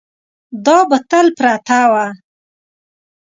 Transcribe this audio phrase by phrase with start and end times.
[0.65, 2.05] دا به تل پرته وه.